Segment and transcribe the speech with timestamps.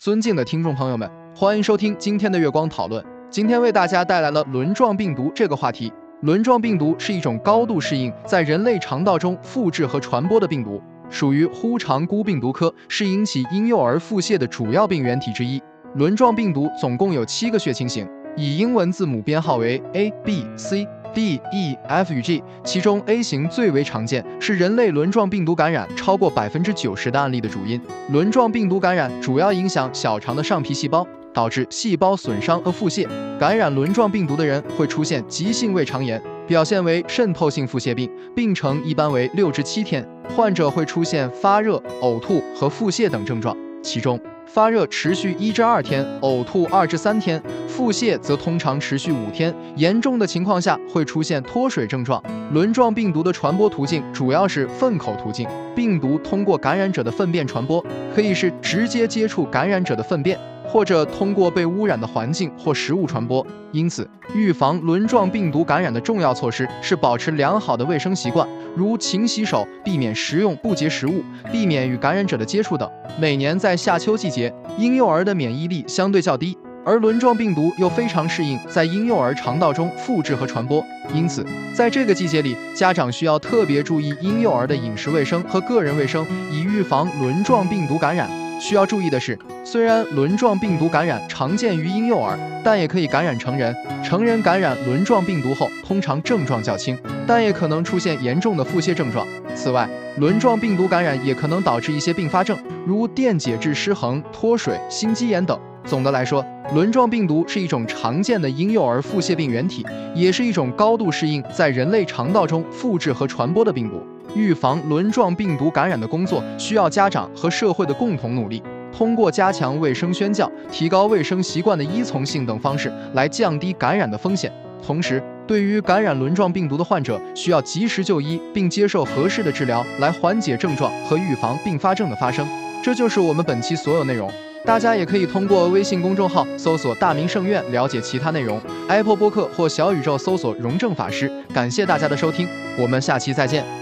[0.00, 1.06] 尊敬的听众朋友们，
[1.36, 3.04] 欢迎收听今天的月光讨论。
[3.28, 5.92] 今天为大家带来了轮状病毒这个话题。
[6.22, 15.60] 轮状病毒是一种高度适应在人类肠道中复制和传播的病毒，属于呼肠菇病毒科，是引起婴幼儿腹泻的主要病原体之一。
[15.96, 18.08] 轮状病毒总共有七个血清型，
[18.38, 20.88] 以英文字母编号为 A、B、C。
[21.14, 27.80] D、E、F 与 G，其中 A 型最为常见，是人类轮状病毒感染超过百分之九十的案例的主因。
[28.10, 33.08] 轮状病毒感染主要影响小肠的上皮细胞，导致细胞损伤和腹泻。
[33.38, 40.06] 感染轮状病毒的人会出现急性胃肠炎，表现为渗透性腹泻病，病程一般为六至七天，
[40.36, 44.20] 患者会出现发热、呕吐和腹泻等症状，其中。
[44.52, 52.20] 发热持续一至二天，呕吐二至三天，腹泻则通常持续五天，严重的情况下会出现脱水症状。
[52.52, 60.36] 轮状病毒的传播途径主要是粪口途径，病毒通过感染者的粪便传播，可以是直接接触感染者的粪便。
[60.70, 68.46] 或者通过被污染的环境或食物传播，因此预防轮状病毒感染的重要措施是保持良好的卫生习惯，
[68.76, 72.88] 如勤洗手、避免食用不洁食物、避免与感染者的接触等。
[73.18, 88.39] 每年在夏秋季节，婴幼儿的免疫力相对较低，而轮状病毒又非常适应在婴幼儿肠道中复制和传播，因此在这个季节里，家长需要特别注意婴幼儿的饮食卫生和个人卫生，以预防轮状病毒感染。
[88.60, 93.74] 需要注意的是，虽然轮状病毒感染常见于婴幼儿，但也可以感染成人。
[94.04, 99.26] 成人感染轮状病毒后，通常症状较轻，但也可能出现严重的腹泻症状。
[99.54, 99.88] 此外，
[100.18, 105.58] 轮状病毒感染也可能导致一些并发症，如电解质失衡、脱水、心肌炎等。
[105.86, 106.44] 总的来说，
[106.74, 114.02] 轮状病毒是一种常见的婴幼儿腹泻病原体，也是一种高度适应在人类肠道中复制和传播的病毒。
[114.34, 118.62] 预防轮状病毒感染的工作需要家长和社会的共同努力，
[118.96, 124.52] 通过加强卫生宣教、提高卫生习惯的依从性等方式来降低感染的风险。
[124.84, 132.48] 同时，对于感染轮状病毒的患者，需要及时就医并接受合适的治疗，来缓解症状和预防并发症的发生。
[132.82, 134.30] 这就是我们本期所有内容。
[134.64, 141.30] 大家也可以通过微信公众号搜索“大明圣院”了解其他内容，Apple 播客或小宇宙搜索“荣正法师”。
[141.52, 142.46] 感谢大家的收听，
[142.78, 143.79] 我们下期再见。